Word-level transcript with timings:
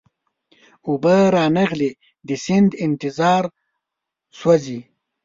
اوبه 0.87 1.15
را 1.35 1.45
نغلې 1.57 1.91
د 2.27 2.29
سیند 2.43 2.71
انتظار 2.85 3.43
سوزی 4.39 4.79